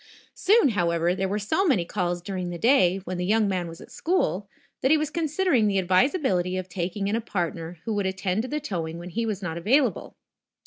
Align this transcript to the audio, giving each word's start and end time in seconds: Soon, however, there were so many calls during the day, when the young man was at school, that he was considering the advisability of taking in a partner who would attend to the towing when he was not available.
Soon, 0.33 0.69
however, 0.69 1.13
there 1.13 1.27
were 1.27 1.37
so 1.37 1.63
many 1.63 1.85
calls 1.85 2.23
during 2.23 2.49
the 2.49 2.57
day, 2.57 2.97
when 3.03 3.17
the 3.19 3.23
young 3.27 3.47
man 3.47 3.67
was 3.67 3.79
at 3.79 3.91
school, 3.91 4.49
that 4.81 4.89
he 4.89 4.97
was 4.97 5.11
considering 5.11 5.67
the 5.67 5.77
advisability 5.77 6.57
of 6.57 6.67
taking 6.67 7.07
in 7.07 7.15
a 7.15 7.21
partner 7.21 7.77
who 7.85 7.93
would 7.93 8.07
attend 8.07 8.41
to 8.41 8.47
the 8.47 8.59
towing 8.59 8.97
when 8.97 9.09
he 9.11 9.27
was 9.27 9.43
not 9.43 9.59
available. 9.59 10.15